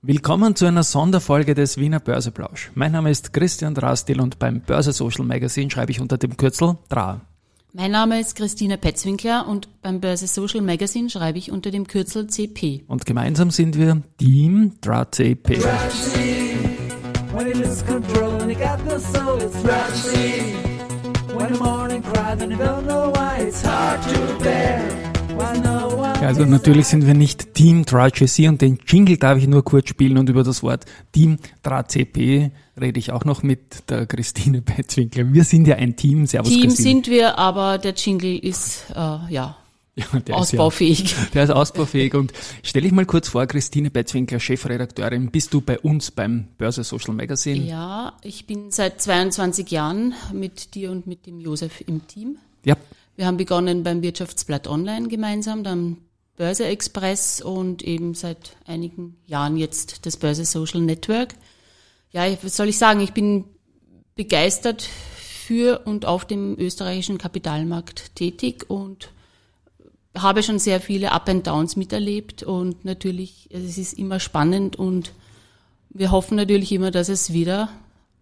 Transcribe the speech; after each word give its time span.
Willkommen 0.00 0.54
zu 0.54 0.64
einer 0.64 0.84
Sonderfolge 0.84 1.56
des 1.56 1.76
Wiener 1.76 1.98
Börseplausch. 1.98 2.70
Mein 2.76 2.92
Name 2.92 3.10
ist 3.10 3.32
Christian 3.32 3.74
Drastil 3.74 4.20
und 4.20 4.38
beim 4.38 4.60
Börse 4.60 4.92
Social 4.92 5.24
Magazine 5.24 5.72
schreibe 5.72 5.90
ich 5.90 6.00
unter 6.00 6.18
dem 6.18 6.36
Kürzel 6.36 6.76
DRA. 6.88 7.20
Mein 7.72 7.90
Name 7.90 8.20
ist 8.20 8.36
Christine 8.36 8.78
Petzwinkler 8.78 9.48
und 9.48 9.68
beim 9.82 10.00
Börse 10.00 10.28
Social 10.28 10.60
Magazine 10.60 11.10
schreibe 11.10 11.38
ich 11.38 11.50
unter 11.50 11.72
dem 11.72 11.88
Kürzel 11.88 12.28
CP. 12.28 12.84
Und 12.86 13.06
gemeinsam 13.06 13.50
sind 13.50 13.76
wir 13.76 14.00
Team 14.18 14.74
DRA 14.80 15.10
CP. 15.10 15.58
Ja, 26.20 26.26
also 26.26 26.44
natürlich 26.44 26.86
sind 26.86 27.06
wir 27.06 27.14
nicht 27.14 27.54
Team 27.54 27.84
DRA-JC 27.84 28.48
und 28.48 28.60
den 28.60 28.80
Jingle 28.84 29.18
darf 29.18 29.38
ich 29.38 29.46
nur 29.46 29.64
kurz 29.64 29.88
spielen 29.88 30.18
und 30.18 30.28
über 30.28 30.42
das 30.42 30.64
Wort 30.64 30.84
Team 31.12 31.38
DRA-CP 31.62 32.50
rede 32.80 32.98
ich 32.98 33.12
auch 33.12 33.24
noch 33.24 33.44
mit 33.44 33.88
der 33.88 34.06
Christine 34.06 34.60
Petzwinkler. 34.62 35.32
Wir 35.32 35.44
sind 35.44 35.68
ja 35.68 35.76
ein 35.76 35.94
Team. 35.94 36.26
Servus 36.26 36.50
Team 36.50 36.62
Christine. 36.62 36.88
sind 36.88 37.06
wir, 37.06 37.38
aber 37.38 37.78
der 37.78 37.94
Jingle 37.94 38.36
ist, 38.36 38.86
äh, 38.90 38.94
ja, 38.96 39.56
ja, 39.94 40.20
der 40.26 40.36
ausbaufähig. 40.36 41.04
Ist 41.04 41.12
ja, 41.12 41.26
der 41.34 41.44
ist 41.44 41.50
ausbaufähig. 41.50 42.14
Und 42.14 42.32
stell 42.64 42.82
dich 42.82 42.92
mal 42.92 43.06
kurz 43.06 43.28
vor, 43.28 43.46
Christine 43.46 43.90
Betzwinkler, 43.90 44.40
Chefredakteurin, 44.40 45.30
bist 45.30 45.54
du 45.54 45.60
bei 45.60 45.78
uns 45.78 46.10
beim 46.10 46.48
Börse 46.58 46.82
Social 46.82 47.14
Magazine? 47.14 47.64
Ja, 47.64 48.14
ich 48.22 48.46
bin 48.46 48.72
seit 48.72 49.00
22 49.00 49.70
Jahren 49.70 50.14
mit 50.32 50.74
dir 50.74 50.90
und 50.90 51.06
mit 51.06 51.26
dem 51.26 51.38
Josef 51.38 51.80
im 51.86 52.06
Team. 52.08 52.38
Ja. 52.64 52.76
Wir 53.18 53.26
haben 53.26 53.36
begonnen 53.36 53.82
beim 53.82 54.00
Wirtschaftsblatt 54.00 54.68
Online 54.68 55.08
gemeinsam, 55.08 55.64
dann 55.64 55.96
Börse 56.36 56.66
Express 56.66 57.40
und 57.40 57.82
eben 57.82 58.14
seit 58.14 58.56
einigen 58.64 59.16
Jahren 59.26 59.56
jetzt 59.56 60.06
das 60.06 60.16
Börse 60.16 60.44
Social 60.44 60.80
Network. 60.80 61.34
Ja, 62.12 62.28
was 62.44 62.54
soll 62.54 62.68
ich 62.68 62.78
sagen? 62.78 63.00
Ich 63.00 63.14
bin 63.14 63.46
begeistert 64.14 64.82
für 64.82 65.80
und 65.84 66.06
auf 66.06 66.26
dem 66.26 66.56
österreichischen 66.60 67.18
Kapitalmarkt 67.18 68.14
tätig 68.14 68.70
und 68.70 69.10
habe 70.16 70.44
schon 70.44 70.60
sehr 70.60 70.80
viele 70.80 71.10
Up 71.10 71.28
and 71.28 71.44
Downs 71.44 71.74
miterlebt 71.74 72.44
und 72.44 72.84
natürlich, 72.84 73.48
es 73.50 73.78
ist 73.78 73.94
immer 73.94 74.20
spannend 74.20 74.76
und 74.76 75.12
wir 75.90 76.12
hoffen 76.12 76.36
natürlich 76.36 76.70
immer, 76.70 76.92
dass 76.92 77.08
es 77.08 77.32
wieder 77.32 77.68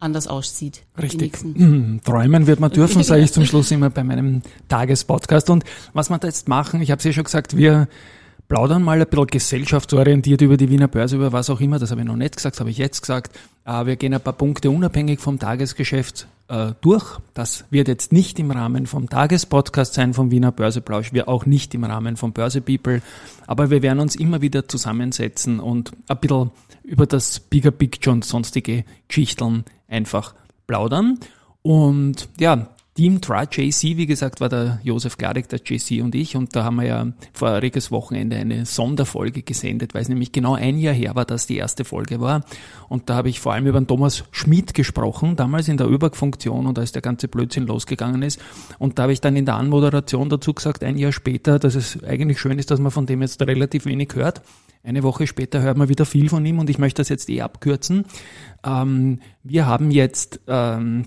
anders 0.00 0.26
aussieht. 0.26 0.82
Richtig. 1.00 1.38
Träumen 2.04 2.46
wird 2.46 2.60
man 2.60 2.70
dürfen, 2.70 3.02
sage 3.02 3.22
ich 3.22 3.32
zum 3.32 3.44
Schluss 3.46 3.70
immer 3.70 3.90
bei 3.90 4.04
meinem 4.04 4.42
Tagespodcast. 4.68 5.50
Und 5.50 5.64
was 5.92 6.10
wir 6.10 6.18
da 6.18 6.28
jetzt 6.28 6.48
machen, 6.48 6.80
ich 6.82 6.90
habe 6.90 6.98
es 6.98 7.04
ja 7.04 7.12
schon 7.12 7.24
gesagt, 7.24 7.56
wir 7.56 7.88
plaudern 8.48 8.82
mal 8.82 9.00
ein 9.00 9.06
bisschen 9.06 9.26
gesellschaftsorientiert 9.26 10.40
über 10.40 10.56
die 10.56 10.70
Wiener 10.70 10.88
Börse, 10.88 11.16
über 11.16 11.32
was 11.32 11.50
auch 11.50 11.60
immer. 11.60 11.78
Das 11.78 11.90
habe 11.90 12.00
ich 12.00 12.06
noch 12.06 12.16
nicht 12.16 12.36
gesagt, 12.36 12.56
das 12.56 12.60
habe 12.60 12.70
ich 12.70 12.78
jetzt 12.78 13.00
gesagt. 13.00 13.36
Äh, 13.64 13.86
wir 13.86 13.96
gehen 13.96 14.14
ein 14.14 14.20
paar 14.20 14.32
Punkte 14.32 14.70
unabhängig 14.70 15.20
vom 15.20 15.38
Tagesgeschäft 15.38 16.28
äh, 16.48 16.72
durch. 16.80 17.18
Das 17.34 17.64
wird 17.70 17.88
jetzt 17.88 18.12
nicht 18.12 18.38
im 18.38 18.50
Rahmen 18.50 18.86
vom 18.86 19.08
Tagespodcast 19.08 19.94
sein 19.94 20.14
vom 20.14 20.30
Wiener 20.30 20.52
Börseplausch, 20.52 21.12
wir 21.12 21.28
auch 21.28 21.46
nicht 21.46 21.74
im 21.74 21.84
Rahmen 21.84 22.16
von 22.16 22.32
Börse 22.32 22.60
People. 22.60 23.02
Aber 23.46 23.70
wir 23.70 23.82
werden 23.82 24.00
uns 24.00 24.16
immer 24.16 24.42
wieder 24.42 24.68
zusammensetzen 24.68 25.60
und 25.60 25.92
ein 26.08 26.18
bisschen 26.18 26.50
über 26.84 27.06
das 27.06 27.40
Bigger 27.40 27.72
Picture 27.72 28.14
und 28.14 28.24
sonstige 28.24 28.84
Geschichten 29.08 29.64
einfach 29.88 30.34
plaudern. 30.66 31.18
Und 31.62 32.28
ja, 32.38 32.68
Team 32.96 33.20
Try 33.20 33.44
JC, 33.50 33.98
wie 33.98 34.06
gesagt, 34.06 34.40
war 34.40 34.48
der 34.48 34.80
Josef 34.82 35.18
Gladek, 35.18 35.50
der 35.50 35.60
JC 35.62 36.02
und 36.02 36.14
ich. 36.14 36.34
Und 36.34 36.56
da 36.56 36.64
haben 36.64 36.76
wir 36.76 36.86
ja 36.86 37.06
voriges 37.34 37.90
Wochenende 37.90 38.36
eine 38.36 38.64
Sonderfolge 38.64 39.42
gesendet, 39.42 39.92
weil 39.92 40.00
es 40.00 40.08
nämlich 40.08 40.32
genau 40.32 40.54
ein 40.54 40.78
Jahr 40.78 40.94
her 40.94 41.14
war, 41.14 41.26
dass 41.26 41.46
die 41.46 41.58
erste 41.58 41.84
Folge 41.84 42.20
war. 42.20 42.46
Und 42.88 43.10
da 43.10 43.16
habe 43.16 43.28
ich 43.28 43.38
vor 43.38 43.52
allem 43.52 43.66
über 43.66 43.78
den 43.78 43.86
Thomas 43.86 44.24
Schmidt 44.30 44.72
gesprochen, 44.72 45.36
damals 45.36 45.68
in 45.68 45.76
der 45.76 45.90
ÖBAG-Funktion 45.90 46.66
und 46.66 46.78
als 46.78 46.92
der 46.92 47.02
ganze 47.02 47.28
Blödsinn 47.28 47.66
losgegangen 47.66 48.22
ist. 48.22 48.40
Und 48.78 48.98
da 48.98 49.02
habe 49.02 49.12
ich 49.12 49.20
dann 49.20 49.36
in 49.36 49.44
der 49.44 49.56
Anmoderation 49.56 50.30
dazu 50.30 50.54
gesagt, 50.54 50.82
ein 50.82 50.96
Jahr 50.96 51.12
später, 51.12 51.58
dass 51.58 51.74
es 51.74 52.02
eigentlich 52.02 52.40
schön 52.40 52.58
ist, 52.58 52.70
dass 52.70 52.80
man 52.80 52.92
von 52.92 53.04
dem 53.04 53.20
jetzt 53.20 53.42
relativ 53.42 53.84
wenig 53.84 54.14
hört. 54.14 54.40
Eine 54.82 55.02
Woche 55.02 55.26
später 55.26 55.60
hört 55.60 55.76
man 55.76 55.90
wieder 55.90 56.06
viel 56.06 56.30
von 56.30 56.46
ihm 56.46 56.60
und 56.60 56.70
ich 56.70 56.78
möchte 56.78 57.00
das 57.00 57.10
jetzt 57.10 57.28
eh 57.28 57.42
abkürzen. 57.42 58.06
Ähm, 58.64 59.20
wir 59.42 59.66
haben 59.66 59.90
jetzt 59.90 60.40
ähm, 60.46 61.06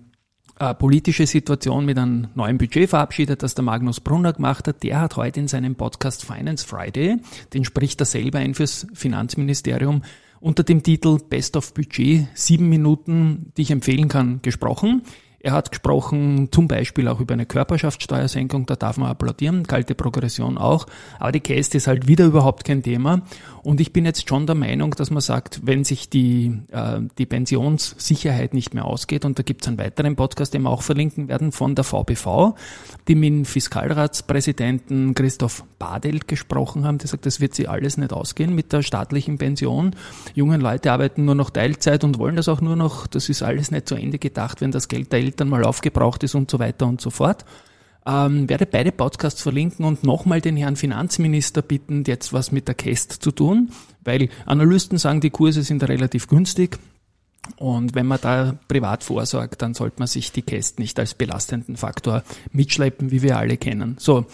äh, 0.60 0.74
politische 0.74 1.26
Situation 1.26 1.86
mit 1.86 1.98
einem 1.98 2.28
neuen 2.36 2.58
Budget 2.58 2.90
verabschiedet, 2.90 3.44
das 3.44 3.56
der 3.56 3.64
Magnus 3.64 4.00
Brunner 4.00 4.34
gemacht 4.34 4.68
hat. 4.68 4.84
Der 4.84 5.00
hat 5.00 5.16
heute 5.16 5.40
in 5.40 5.48
seinem 5.48 5.76
Podcast 5.76 6.26
Finance 6.26 6.68
Friday, 6.68 7.18
den 7.54 7.66
spricht 7.66 8.02
er 8.02 8.06
selber 8.06 8.40
ein 8.40 8.54
fürs 8.54 8.86
Finanzministerium, 8.94 10.04
unter 10.42 10.64
dem 10.64 10.84
Titel 10.84 11.18
Best 11.30 11.58
of 11.58 11.74
Budget, 11.74 12.28
sieben 12.34 12.70
Minuten, 12.70 13.52
die 13.58 13.64
ich 13.64 13.72
empfehlen 13.72 14.08
kann, 14.08 14.42
gesprochen. 14.42 15.02
Er 15.42 15.54
hat 15.54 15.72
gesprochen 15.72 16.50
zum 16.52 16.68
Beispiel 16.68 17.08
auch 17.08 17.22
über 17.22 17.34
eine 17.34 17.46
Körperschaftssteuersenkung, 17.46 18.66
da 18.66 18.76
darf 18.76 18.98
man 18.98 19.10
applaudieren, 19.10 19.66
kalte 19.66 19.96
Progression 19.96 20.58
auch, 20.58 20.86
aber 21.18 21.32
die 21.32 21.40
Käste 21.40 21.78
ist 21.78 21.88
halt 21.88 22.08
wieder 22.08 22.26
überhaupt 22.26 22.66
kein 22.66 22.84
Thema. 22.84 23.22
Und 23.64 23.80
ich 23.80 23.94
bin 23.94 24.06
jetzt 24.06 24.28
schon 24.28 24.48
der 24.48 24.56
Meinung, 24.56 24.92
dass 24.92 25.12
man 25.12 25.22
sagt, 25.22 25.62
wenn 25.64 25.86
sich 25.86 26.10
die, 26.10 26.60
äh, 26.72 27.00
die 27.18 27.26
Pensionssicherheit 27.26 28.54
nicht 28.54 28.74
mehr 28.74 28.84
ausgeht, 28.84 29.24
und 29.24 29.40
da 29.40 29.44
gibt 29.44 29.62
es 29.62 29.70
einen 29.70 29.78
weiteren 29.78 30.18
Podcast, 30.18 30.54
den 30.54 30.64
wir 30.64 30.72
auch 30.72 30.82
verlinken 30.82 31.30
werden, 31.30 31.54
von 31.54 31.74
der 31.74 31.86
VBV, 31.86 32.56
die 33.08 33.16
mit 33.16 33.30
dem 33.30 33.46
Fiskalratspräsidenten 33.46 35.14
Christoph 35.16 35.64
Badelt 35.78 36.28
gesprochen 36.28 36.84
haben, 36.84 36.98
der 36.98 37.08
sagt, 37.08 37.26
das 37.26 37.40
wird 37.40 37.56
sich 37.56 37.70
alles 37.70 37.98
nicht 37.98 38.12
ausgehen 38.12 38.54
mit 38.54 38.74
der 38.74 38.82
staatlichen 38.82 39.38
Pension. 39.38 39.96
Jungen 40.36 40.60
Leute 40.60 40.92
arbeiten 40.92 41.24
nur 41.24 41.36
noch 41.36 41.50
Teilzeit 41.50 42.04
und 42.04 42.20
wollen 42.20 42.36
das 42.36 42.50
auch 42.50 42.60
nur 42.60 42.76
noch, 42.76 43.08
das 43.08 43.30
ist 43.30 43.42
alles 43.42 43.72
nicht 43.72 43.88
zu 43.88 43.96
Ende 43.96 44.20
gedacht, 44.20 44.60
wenn 44.60 44.72
das 44.72 44.90
Geld 44.90 45.14
der 45.14 45.29
Eltern 45.30 45.50
mal 45.50 45.64
aufgebraucht 45.64 46.24
ist 46.24 46.36
und 46.36 46.50
so 46.50 46.60
weiter 46.60 46.88
und 46.88 47.02
so 47.02 47.10
fort. 47.10 47.46
Ähm, 48.06 48.50
werde 48.50 48.66
beide 48.66 48.92
Podcasts 48.92 49.42
verlinken 49.42 49.86
und 49.86 50.04
nochmal 50.04 50.42
den 50.42 50.58
Herrn 50.58 50.76
Finanzminister 50.76 51.62
bitten, 51.62 52.04
jetzt 52.08 52.34
was 52.34 52.52
mit 52.52 52.68
der 52.68 52.76
Käst 52.76 53.12
zu 53.22 53.32
tun, 53.32 53.72
weil 54.04 54.30
Analysten 54.46 54.98
sagen, 54.98 55.22
die 55.22 55.30
Kurse 55.30 55.62
sind 55.64 55.88
relativ 55.88 56.28
günstig. 56.28 56.80
Und 57.58 57.96
wenn 57.96 58.06
man 58.06 58.20
da 58.22 58.56
privat 58.68 59.04
vorsorgt, 59.04 59.62
dann 59.62 59.74
sollte 59.74 60.00
man 60.00 60.08
sich 60.08 60.32
die 60.32 60.42
Käst 60.42 60.80
nicht 60.80 61.00
als 61.00 61.14
belastenden 61.14 61.78
Faktor 61.78 62.24
mitschleppen, 62.52 63.12
wie 63.12 63.22
wir 63.22 63.38
alle 63.38 63.58
kennen. 63.58 63.96
So, 64.00 64.26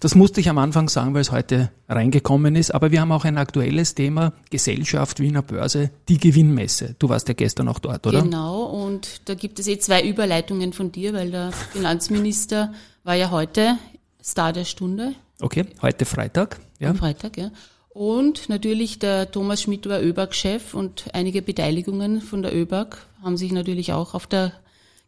das 0.00 0.14
musste 0.14 0.40
ich 0.40 0.48
am 0.48 0.58
Anfang 0.58 0.88
sagen, 0.88 1.14
weil 1.14 1.22
es 1.22 1.32
heute 1.32 1.70
reingekommen 1.88 2.54
ist. 2.56 2.74
Aber 2.74 2.90
wir 2.90 3.00
haben 3.00 3.12
auch 3.12 3.24
ein 3.24 3.38
aktuelles 3.38 3.94
Thema, 3.94 4.32
Gesellschaft 4.50 5.20
Wiener 5.20 5.42
Börse, 5.42 5.90
die 6.08 6.18
Gewinnmesse. 6.18 6.96
Du 6.98 7.08
warst 7.08 7.28
ja 7.28 7.34
gestern 7.34 7.68
auch 7.68 7.78
dort, 7.78 8.06
oder? 8.06 8.22
Genau, 8.22 8.64
und 8.64 9.28
da 9.28 9.34
gibt 9.34 9.58
es 9.58 9.66
eh 9.68 9.78
zwei 9.78 10.02
Überleitungen 10.02 10.72
von 10.72 10.92
dir, 10.92 11.14
weil 11.14 11.30
der 11.30 11.52
Finanzminister 11.52 12.72
war 13.04 13.14
ja 13.14 13.30
heute 13.30 13.78
Star 14.22 14.52
der 14.52 14.64
Stunde. 14.64 15.14
Okay, 15.40 15.66
heute 15.82 16.04
Freitag. 16.04 16.58
Ja. 16.78 16.90
Am 16.90 16.96
Freitag, 16.96 17.38
ja. 17.38 17.50
Und 17.96 18.50
natürlich 18.50 18.98
der 18.98 19.30
Thomas 19.30 19.62
Schmidt 19.62 19.88
war 19.88 20.02
ÖBAG-Chef 20.02 20.74
und 20.74 21.06
einige 21.14 21.40
Beteiligungen 21.40 22.20
von 22.20 22.42
der 22.42 22.54
ÖBAG 22.54 22.98
haben 23.22 23.38
sich 23.38 23.52
natürlich 23.52 23.94
auch 23.94 24.12
auf 24.12 24.26
der 24.26 24.52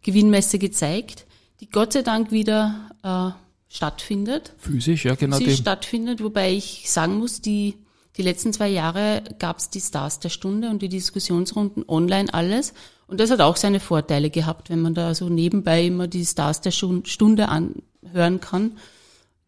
Gewinnmesse 0.00 0.58
gezeigt, 0.58 1.26
die 1.60 1.68
Gott 1.68 1.92
sei 1.92 2.00
Dank 2.00 2.32
wieder 2.32 2.88
äh, 3.02 3.28
stattfindet. 3.68 4.54
Physisch, 4.56 5.04
ja, 5.04 5.16
genau. 5.16 5.36
Sie 5.36 5.54
stattfindet, 5.54 6.22
wobei 6.22 6.54
ich 6.54 6.90
sagen 6.90 7.18
muss, 7.18 7.42
die, 7.42 7.74
die 8.16 8.22
letzten 8.22 8.54
zwei 8.54 8.68
Jahre 8.70 9.22
gab 9.38 9.58
es 9.58 9.68
die 9.68 9.82
Stars 9.82 10.20
der 10.20 10.30
Stunde 10.30 10.70
und 10.70 10.80
die 10.80 10.88
Diskussionsrunden 10.88 11.84
online 11.88 12.32
alles. 12.32 12.72
Und 13.06 13.20
das 13.20 13.30
hat 13.30 13.42
auch 13.42 13.58
seine 13.58 13.80
Vorteile 13.80 14.30
gehabt, 14.30 14.70
wenn 14.70 14.80
man 14.80 14.94
da 14.94 15.14
so 15.14 15.28
nebenbei 15.28 15.84
immer 15.84 16.06
die 16.06 16.24
Stars 16.24 16.62
der 16.62 16.70
Stunde 16.70 17.50
anhören 17.50 18.40
kann. 18.40 18.78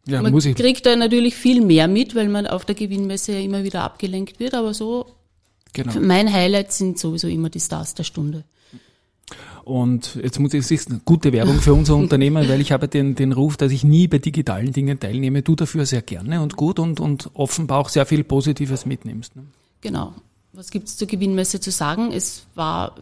Ja, 0.07 0.23
man 0.23 0.33
muss 0.33 0.47
ich. 0.47 0.57
kriegt 0.57 0.87
da 0.87 0.97
natürlich 0.97 1.35
viel 1.35 1.61
mehr 1.61 1.89
mit, 1.89 2.15
weil 2.15 2.29
man 2.29 2.47
auf 2.47 2.65
der 2.65 2.75
Gewinnmesse 2.75 3.33
ja 3.33 3.39
immer 3.41 3.65
wieder 3.65 3.83
abgelenkt 3.83 4.41
wird, 4.41 4.55
aber 4.55 4.75
so 4.75 5.07
genau. 5.73 6.01
mein 6.01 6.33
Highlight 6.33 6.73
sind 6.73 6.99
sowieso 6.99 7.29
immer 7.29 7.51
die 7.51 7.61
Stars 7.61 7.95
der 7.95 8.05
Stunde. 8.05 8.45
Und 9.65 10.19
jetzt 10.23 10.39
muss 10.41 10.55
ich 10.55 10.67
sagen, 10.67 11.03
gute 11.05 11.33
Werbung 11.33 11.61
für 11.61 11.75
unser 11.75 11.95
Unternehmen, 12.05 12.49
weil 12.49 12.61
ich 12.61 12.73
habe 12.73 12.89
den, 12.89 13.15
den 13.15 13.33
Ruf, 13.33 13.57
dass 13.57 13.71
ich 13.71 13.85
nie 13.85 14.09
bei 14.09 14.19
digitalen 14.19 14.73
Dingen 14.73 14.99
teilnehme. 14.99 15.43
Du 15.43 15.55
dafür 15.55 15.87
sehr 15.87 16.03
gerne 16.03 16.43
und 16.43 16.57
gut 16.57 16.79
und, 16.79 16.99
und 16.99 17.31
offenbar 17.35 17.79
auch 17.79 17.89
sehr 17.89 18.07
viel 18.07 18.25
Positives 18.25 18.87
mitnimmst. 18.87 19.37
Ne? 19.37 19.45
Genau. 19.81 20.15
Was 20.53 20.71
gibt 20.71 20.89
es 20.89 20.97
zur 20.97 21.07
Gewinnmesse 21.07 21.61
zu 21.61 21.71
sagen? 21.71 22.11
Es 22.13 22.47
war 22.55 22.97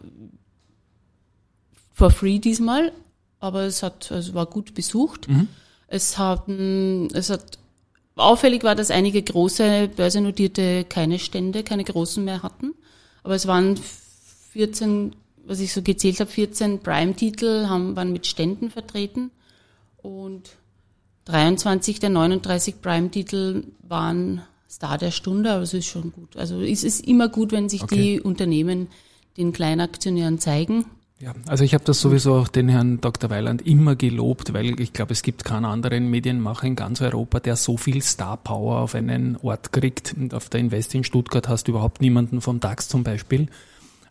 for 1.93 2.11
free 2.11 2.39
diesmal, 2.39 2.91
aber 3.39 3.63
es 3.63 3.81
hat, 3.81 4.11
also 4.11 4.33
war 4.33 4.45
gut 4.45 4.73
besucht. 4.75 5.27
Mhm. 5.27 5.47
Es 5.91 6.17
hatten, 6.17 7.09
es 7.13 7.29
hat, 7.29 7.59
auffällig 8.15 8.63
war, 8.63 8.75
dass 8.75 8.91
einige 8.91 9.21
große 9.21 9.89
börsennotierte 9.95 10.85
keine 10.85 11.19
Stände, 11.19 11.63
keine 11.63 11.83
großen 11.83 12.23
mehr 12.23 12.43
hatten. 12.43 12.73
Aber 13.23 13.35
es 13.35 13.47
waren 13.47 13.77
14 14.51 15.13
was 15.49 15.59
ich 15.59 15.73
so 15.73 15.81
gezählt 15.81 16.19
habe, 16.19 16.29
14 16.29 16.79
Prime-Titel 16.79 17.65
haben, 17.67 17.95
waren 17.95 18.13
mit 18.13 18.27
Ständen 18.27 18.69
vertreten 18.69 19.31
und 19.97 20.51
23 21.25 21.99
der 21.99 22.11
39 22.11 22.81
Prime-Titel 22.81 23.63
waren 23.81 24.43
Star 24.69 24.99
der 24.99 25.09
Stunde, 25.09 25.51
aber 25.51 25.63
es 25.63 25.73
ist 25.73 25.87
schon 25.87 26.11
gut. 26.11 26.37
Also 26.37 26.61
es 26.61 26.83
ist 26.83 27.05
immer 27.05 27.29
gut, 27.29 27.51
wenn 27.51 27.67
sich 27.67 27.81
okay. 27.81 27.95
die 27.95 28.21
Unternehmen 28.21 28.89
den 29.37 29.51
Kleinaktionären 29.51 30.37
zeigen. 30.37 30.85
Ja, 31.21 31.33
also 31.47 31.65
ich 31.65 31.73
habe 31.73 31.83
das 31.83 31.99
sowieso 31.99 32.35
auch 32.35 32.47
den 32.47 32.69
Herrn 32.69 33.01
Dr. 33.01 33.29
Weiland 33.29 33.61
immer 33.67 33.97
gelobt, 33.97 34.53
weil 34.53 34.79
ich 34.79 34.93
glaube, 34.93 35.11
es 35.11 35.21
gibt 35.21 35.43
keinen 35.43 35.65
anderen 35.65 36.09
Medienmacher 36.09 36.65
in 36.65 36.77
ganz 36.77 37.01
Europa, 37.01 37.41
der 37.41 37.57
so 37.57 37.75
viel 37.75 38.01
Star 38.01 38.37
Power 38.37 38.77
auf 38.77 38.95
einen 38.95 39.35
Ort 39.41 39.73
kriegt. 39.73 40.15
Und 40.17 40.33
auf 40.33 40.47
der 40.47 40.61
Invest 40.61 40.95
in 40.95 41.03
Stuttgart 41.03 41.49
hast 41.49 41.67
du 41.67 41.73
überhaupt 41.73 41.99
niemanden 41.99 42.39
vom 42.39 42.61
DAX 42.61 42.87
zum 42.87 43.03
Beispiel. 43.03 43.47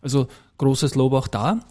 Also 0.03 0.27
großes 0.59 0.93
Lob 0.93 1.13
auch 1.13 1.27
da. 1.27 1.61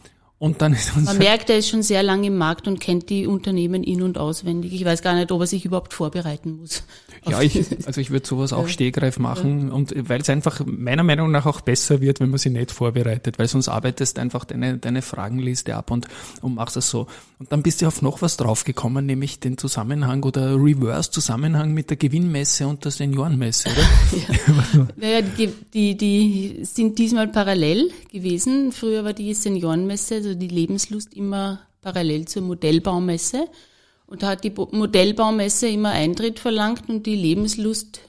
Und 0.41 0.63
dann 0.63 0.73
ist 0.73 0.95
Man 0.97 1.19
merkt, 1.19 1.51
er 1.51 1.59
ist 1.59 1.69
schon 1.69 1.83
sehr 1.83 2.05
lange 2.05 2.29
im 2.29 2.37
Markt 2.37 2.69
und 2.69 2.79
kennt 2.79 3.11
die 3.11 3.27
Unternehmen 3.27 3.83
in- 3.83 4.03
und 4.03 4.19
auswendig. 4.19 4.73
Ich 4.73 4.85
weiß 4.85 5.03
gar 5.03 5.15
nicht, 5.15 5.33
ob 5.33 5.41
er 5.41 5.49
sich 5.49 5.65
überhaupt 5.65 5.95
vorbereiten 5.95 6.59
muss. 6.61 6.85
Ja, 7.29 7.43
ich, 7.43 7.57
also 7.87 8.01
ich 8.01 8.11
würde 8.11 8.27
sowas 8.27 8.53
auch 8.53 8.63
ja. 8.63 8.69
Stehgreif 8.69 9.19
machen 9.19 9.69
ja. 9.69 9.75
und 9.75 9.93
weil 10.09 10.21
es 10.21 10.31
einfach 10.31 10.65
meiner 10.65 11.03
Meinung 11.03 11.33
nach 11.33 11.47
auch 11.47 11.61
besser 11.61 12.01
wird, 12.01 12.21
wenn 12.21 12.31
man 12.31 12.39
sie 12.39 12.51
nicht 12.51 12.71
vorbereitet, 12.71 13.41
weil 13.41 13.49
sonst 13.49 13.69
arbeitest 13.69 14.21
einfach 14.21 14.45
deine, 14.45 14.79
deine 14.79 15.03
Fragenliste 15.03 15.75
ab 15.75 15.91
und, 15.91 16.07
und 16.41 16.55
machst 16.55 16.77
es 16.77 16.89
so. 16.89 17.09
Und 17.41 17.53
dann 17.53 17.63
bist 17.63 17.83
du 17.83 17.87
auf 17.87 18.03
noch 18.03 18.23
was 18.23 18.37
draufgekommen, 18.37 19.07
nämlich 19.07 19.41
den 19.41 19.59
Zusammenhang 19.59 20.23
oder 20.23 20.55
Reverse-Zusammenhang 20.55 21.73
mit 21.73 21.91
der 21.91 21.97
Gewinnmesse 21.97 22.67
und 22.67 22.85
der 22.85 22.93
Seniorenmesse, 22.93 23.69
oder? 23.71 24.19
ja. 24.77 24.89
naja, 24.97 25.23
die, 25.23 25.49
die, 25.75 25.97
die 25.97 26.65
sind 26.65 26.99
diesmal 26.99 27.29
parallel 27.29 27.91
gewesen. 28.13 28.73
Früher 28.73 29.05
war 29.05 29.13
die 29.13 29.35
Seniorenmesse, 29.35 30.28
also 30.29 30.39
die 30.39 30.49
Lebenslust, 30.49 31.15
immer 31.15 31.61
parallel 31.81 32.27
zur 32.27 32.43
Modellbaumesse. 32.43 33.49
Und 34.07 34.23
da 34.23 34.29
hat 34.29 34.45
die 34.45 34.51
Modellbaumesse 34.51 35.69
immer 35.69 35.91
Eintritt 35.91 36.39
verlangt 36.39 36.89
und 36.89 37.05
die 37.07 37.17
Lebenslust 37.17 38.01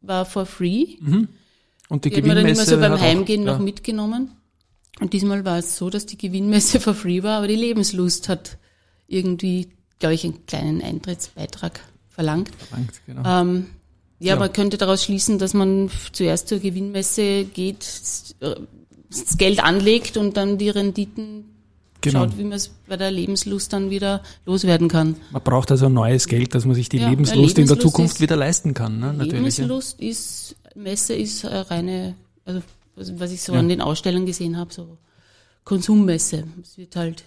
war 0.00 0.24
for 0.24 0.46
free. 0.46 0.96
Mhm. 1.00 1.28
Und 1.88 2.04
die, 2.04 2.10
die 2.10 2.22
Gewinnmesse 2.22 2.36
hat 2.36 2.36
man 2.36 2.36
dann 2.36 2.46
immer 2.46 2.64
so 2.64 2.78
beim 2.78 3.00
Heimgehen 3.00 3.42
auch, 3.42 3.46
ja. 3.46 3.52
noch 3.52 3.64
mitgenommen. 3.64 4.32
Und 5.00 5.12
diesmal 5.12 5.44
war 5.44 5.58
es 5.58 5.76
so, 5.76 5.90
dass 5.90 6.06
die 6.06 6.18
Gewinnmesse 6.18 6.80
for 6.80 6.94
free 6.94 7.22
war, 7.22 7.38
aber 7.38 7.48
die 7.48 7.56
Lebenslust 7.56 8.28
hat 8.28 8.58
irgendwie, 9.06 9.68
glaube 9.98 10.14
ich, 10.14 10.24
einen 10.24 10.44
kleinen 10.46 10.82
Eintrittsbeitrag 10.82 11.80
verlangt. 12.08 12.50
verlangt 12.56 13.00
genau. 13.06 13.22
ähm, 13.24 13.66
ja, 14.20 14.34
ja, 14.34 14.36
man 14.36 14.52
könnte 14.52 14.76
daraus 14.76 15.04
schließen, 15.04 15.38
dass 15.38 15.54
man 15.54 15.88
zuerst 16.12 16.48
zur 16.48 16.58
Gewinnmesse 16.58 17.44
geht, 17.44 17.84
das 19.10 19.38
Geld 19.38 19.62
anlegt 19.62 20.16
und 20.16 20.36
dann 20.36 20.58
die 20.58 20.68
Renditen 20.68 21.44
genau. 22.00 22.20
schaut, 22.20 22.38
wie 22.38 22.44
man 22.44 22.52
es 22.52 22.68
bei 22.86 22.96
der 22.96 23.10
Lebenslust 23.10 23.72
dann 23.72 23.90
wieder 23.90 24.22
loswerden 24.46 24.88
kann. 24.88 25.16
Man 25.30 25.42
braucht 25.42 25.70
also 25.70 25.88
neues 25.88 26.26
Geld, 26.26 26.54
dass 26.54 26.64
man 26.64 26.74
sich 26.74 26.88
die 26.88 26.98
ja, 26.98 27.08
Lebenslust, 27.08 27.36
Lebenslust, 27.36 27.58
in 27.58 27.66
der 27.66 27.78
Zukunft 27.78 28.20
wieder 28.20 28.36
leisten 28.36 28.74
kann. 28.74 28.98
Ne? 28.98 29.12
Natürlich, 29.12 29.32
Lebenslust 29.32 30.00
ja. 30.00 30.08
ist, 30.08 30.56
Messe 30.74 31.14
ist 31.14 31.44
reine, 31.44 32.14
also 32.44 32.62
was 32.96 33.32
ich 33.32 33.42
so 33.42 33.54
ja. 33.54 33.60
an 33.60 33.68
den 33.68 33.80
Ausstellungen 33.80 34.26
gesehen 34.26 34.56
habe, 34.56 34.72
so 34.72 34.98
Konsummesse. 35.64 36.44
Es 36.62 36.78
wird 36.78 36.96
halt 36.96 37.24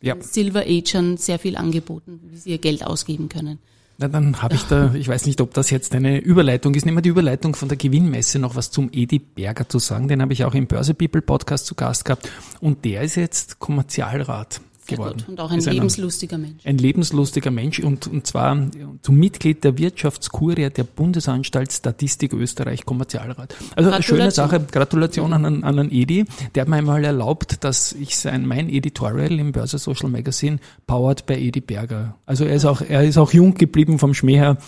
ja. 0.00 0.16
Silver 0.20 0.64
Agern 0.66 1.16
sehr 1.16 1.38
viel 1.38 1.56
angeboten, 1.56 2.20
wie 2.24 2.36
sie 2.36 2.50
ihr 2.50 2.58
Geld 2.58 2.84
ausgeben 2.86 3.28
können. 3.28 3.58
Na, 3.98 4.08
dann 4.08 4.42
habe 4.42 4.54
ich 4.54 4.64
da, 4.64 4.92
ich 4.92 5.08
weiß 5.08 5.24
nicht, 5.24 5.40
ob 5.40 5.54
das 5.54 5.70
jetzt 5.70 5.94
eine 5.94 6.18
Überleitung 6.18 6.74
ist. 6.74 6.84
Nehmen 6.84 6.98
wir 6.98 7.02
die 7.02 7.08
Überleitung 7.08 7.54
von 7.54 7.68
der 7.68 7.78
Gewinnmesse 7.78 8.38
noch 8.38 8.54
was 8.54 8.70
zum 8.70 8.90
Edi 8.92 9.18
Berger 9.18 9.68
zu 9.68 9.78
sagen. 9.78 10.08
Den 10.08 10.20
habe 10.20 10.34
ich 10.34 10.44
auch 10.44 10.54
im 10.54 10.66
Börse 10.66 10.92
People 10.92 11.22
Podcast 11.22 11.64
zu 11.64 11.74
Gast 11.74 12.04
gehabt. 12.04 12.30
Und 12.60 12.84
der 12.84 13.02
ist 13.02 13.14
jetzt 13.14 13.58
Kommerzialrat 13.58 14.60
geworden. 14.86 15.24
Und 15.28 15.40
auch 15.40 15.50
ein 15.50 15.58
ist 15.58 15.70
lebenslustiger 15.70 16.38
Mensch. 16.38 16.64
Ein 16.64 16.78
lebenslustiger 16.78 17.50
Mensch 17.50 17.80
und, 17.80 18.06
und 18.06 18.26
zwar 18.26 18.56
zum 19.02 19.16
Mitglied 19.16 19.64
der 19.64 19.78
Wirtschaftskurie 19.78 20.70
der 20.70 20.84
Bundesanstalt 20.84 21.72
Statistik 21.72 22.32
Österreich 22.32 22.84
Kommerzialrat. 22.84 23.54
Also 23.74 23.90
eine 23.90 24.02
schöne 24.02 24.30
Sache. 24.30 24.60
Gratulation 24.60 25.32
an, 25.32 25.64
an 25.64 25.76
den 25.76 25.92
Edi. 25.92 26.24
Der 26.54 26.62
hat 26.62 26.68
mir 26.68 26.76
einmal 26.76 27.04
erlaubt, 27.04 27.64
dass 27.64 27.92
ich 27.92 28.16
sein, 28.16 28.46
mein 28.46 28.68
Editorial 28.68 29.38
im 29.38 29.52
Börse 29.52 29.78
Social 29.78 30.08
Magazine 30.08 30.58
powered 30.86 31.26
by 31.26 31.34
Edi 31.34 31.60
Berger. 31.60 32.16
Also 32.26 32.44
er 32.44 32.56
ist 32.56 32.64
auch, 32.64 32.80
er 32.80 33.04
ist 33.04 33.18
auch 33.18 33.32
jung 33.32 33.54
geblieben 33.54 33.98
vom 33.98 34.14
Schmäh 34.14 34.36
her. 34.36 34.58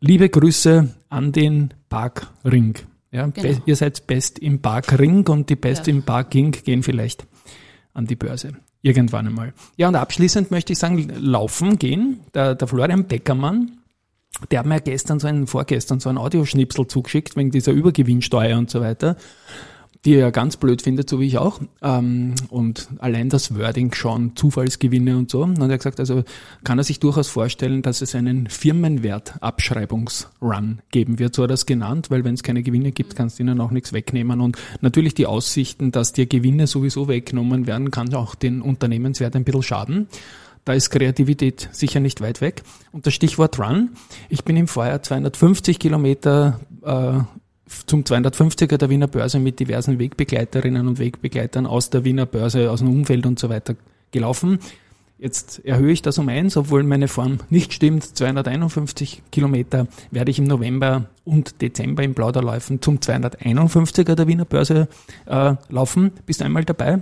Liebe 0.00 0.28
Grüße 0.28 0.94
an 1.08 1.32
den 1.32 1.74
Parkring. 1.88 2.74
Ja, 3.10 3.26
genau. 3.26 3.58
ihr 3.64 3.76
seid 3.76 4.06
best 4.06 4.38
im 4.38 4.60
Parkring 4.60 5.26
und 5.28 5.48
die 5.48 5.56
Best 5.56 5.86
ja. 5.86 5.94
im 5.94 6.02
Parking 6.02 6.52
gehen 6.52 6.82
vielleicht 6.82 7.26
an 7.94 8.06
die 8.06 8.16
Börse. 8.16 8.52
Irgendwann 8.82 9.26
einmal. 9.26 9.52
Ja, 9.76 9.88
und 9.88 9.96
abschließend 9.96 10.50
möchte 10.50 10.72
ich 10.72 10.78
sagen, 10.78 11.08
laufen 11.16 11.78
gehen. 11.78 12.20
Der, 12.34 12.54
der 12.54 12.68
Florian 12.68 13.04
Beckermann, 13.04 13.78
der 14.50 14.60
hat 14.60 14.66
mir 14.66 14.80
gestern 14.80 15.18
so 15.18 15.26
einen, 15.26 15.46
vorgestern 15.46 16.00
so 16.00 16.08
einen 16.08 16.18
Audioschnipsel 16.18 16.86
zugeschickt, 16.86 17.36
wegen 17.36 17.50
dieser 17.50 17.72
Übergewinnsteuer 17.72 18.56
und 18.56 18.70
so 18.70 18.80
weiter 18.80 19.16
die 20.04 20.14
er 20.14 20.30
ganz 20.30 20.56
blöd 20.56 20.82
findet, 20.82 21.10
so 21.10 21.18
wie 21.20 21.26
ich 21.26 21.38
auch. 21.38 21.60
Ähm, 21.82 22.36
und 22.50 22.88
allein 22.98 23.28
das 23.28 23.58
Wording 23.58 23.92
schon, 23.94 24.36
Zufallsgewinne 24.36 25.16
und 25.16 25.28
so. 25.30 25.42
Und 25.42 25.58
er 25.58 25.68
hat 25.68 25.78
gesagt, 25.78 25.98
also 26.00 26.24
kann 26.64 26.78
er 26.78 26.84
sich 26.84 27.00
durchaus 27.00 27.28
vorstellen, 27.28 27.82
dass 27.82 28.00
es 28.00 28.14
einen 28.14 28.46
Firmenwertabschreibungsrun 28.48 30.80
geben 30.90 31.18
wird, 31.18 31.34
so 31.34 31.42
hat 31.42 31.50
er 31.50 31.54
es 31.54 31.66
genannt, 31.66 32.10
weil 32.10 32.24
wenn 32.24 32.34
es 32.34 32.42
keine 32.42 32.62
Gewinne 32.62 32.92
gibt, 32.92 33.16
kannst 33.16 33.38
du 33.38 33.42
ihnen 33.42 33.60
auch 33.60 33.70
nichts 33.70 33.92
wegnehmen. 33.92 34.40
Und 34.40 34.56
natürlich 34.80 35.12
die 35.14 35.26
Aussichten, 35.26 35.92
dass 35.92 36.12
dir 36.12 36.26
Gewinne 36.26 36.66
sowieso 36.66 37.08
weggenommen 37.08 37.66
werden, 37.66 37.90
kann 37.90 38.14
auch 38.14 38.34
den 38.34 38.62
Unternehmenswert 38.62 39.36
ein 39.36 39.44
bisschen 39.44 39.62
schaden. 39.62 40.08
Da 40.64 40.74
ist 40.74 40.90
Kreativität 40.90 41.68
sicher 41.72 41.98
nicht 41.98 42.20
weit 42.20 42.40
weg. 42.40 42.62
Und 42.92 43.06
das 43.06 43.14
Stichwort 43.14 43.58
Run. 43.58 43.90
Ich 44.28 44.44
bin 44.44 44.56
im 44.56 44.68
Vorjahr 44.68 45.02
250 45.02 45.78
Kilometer 45.78 46.60
äh, 46.84 47.20
zum 47.86 48.02
250er 48.02 48.76
der 48.76 48.90
Wiener 48.90 49.06
Börse 49.06 49.38
mit 49.38 49.60
diversen 49.60 49.98
Wegbegleiterinnen 49.98 50.86
und 50.86 50.98
Wegbegleitern 50.98 51.66
aus 51.66 51.90
der 51.90 52.04
Wiener 52.04 52.26
Börse, 52.26 52.70
aus 52.70 52.80
dem 52.80 52.88
Umfeld 52.88 53.26
und 53.26 53.38
so 53.38 53.48
weiter 53.48 53.76
gelaufen. 54.10 54.58
Jetzt 55.18 55.64
erhöhe 55.64 55.90
ich 55.90 56.00
das 56.00 56.18
um 56.18 56.28
eins, 56.28 56.56
obwohl 56.56 56.84
meine 56.84 57.08
Form 57.08 57.38
nicht 57.50 57.72
stimmt. 57.72 58.04
251 58.04 59.22
Kilometer 59.32 59.88
werde 60.12 60.30
ich 60.30 60.38
im 60.38 60.44
November 60.44 61.06
und 61.24 61.60
Dezember 61.60 62.04
in 62.04 62.14
Plauderläufen 62.14 62.80
zum 62.80 62.98
251er 62.98 64.14
der 64.14 64.28
Wiener 64.28 64.44
Börse 64.44 64.88
äh, 65.26 65.54
laufen. 65.68 66.12
Bist 66.24 66.40
du 66.40 66.44
einmal 66.44 66.64
dabei? 66.64 67.00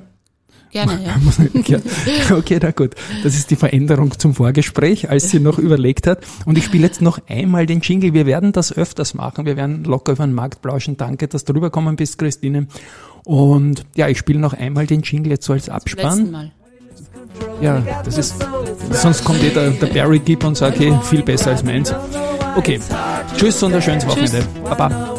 Gerne, 0.76 1.00
ja. 1.67 2.37
okay, 2.37 2.58
na 2.61 2.70
gut. 2.70 2.94
Das 3.23 3.34
ist 3.34 3.50
die 3.50 3.56
Veränderung 3.56 4.19
zum 4.19 4.34
Vorgespräch, 4.34 5.08
als 5.08 5.31
sie 5.31 5.40
noch 5.40 5.58
überlegt 5.58 6.06
hat. 6.06 6.19
Und 6.44 6.58
ich 6.58 6.64
spiele 6.67 6.87
jetzt 6.87 7.00
noch 7.00 7.19
einmal 7.28 7.64
den 7.64 7.81
Jingle. 7.81 8.12
Wir 8.12 8.26
werden 8.26 8.52
das 8.52 8.76
öfters 8.76 9.14
machen. 9.14 9.46
Wir 9.46 9.56
werden 9.56 9.84
locker 9.84 10.12
über 10.12 10.26
den 10.26 10.34
Markt 10.34 10.61
plauschen. 10.61 10.99
Danke, 10.99 11.28
dass 11.28 11.46
du 11.46 11.55
rübergekommen 11.55 11.96
bist, 11.96 12.19
Christine. 12.19 12.67
Und 13.25 13.87
ja, 13.96 14.08
ich 14.08 14.19
spiele 14.19 14.38
noch 14.38 14.52
einmal 14.52 14.87
den 14.87 15.00
Jingle 15.00 15.33
jetzt 15.33 15.47
so 15.47 15.54
als 15.54 15.71
Abspann. 15.71 16.52
Ja, 17.62 17.83
das 18.04 18.18
ist, 18.18 18.35
sonst 18.90 19.25
kommt 19.25 19.42
eh 19.42 19.50
der, 19.50 19.71
der 19.71 19.87
Barry 19.87 20.18
Gibb 20.18 20.45
und 20.45 20.59
sagt, 20.59 20.78
hey, 20.78 20.92
viel 21.04 21.23
besser 21.23 21.52
als 21.52 21.64
meins. 21.64 21.95
Okay, 22.54 22.80
tschüss 23.38 23.62
und 23.62 23.75
ein 23.75 23.80
schönes 23.80 24.06
Wochenende. 24.06 24.45
Baba. 24.62 25.15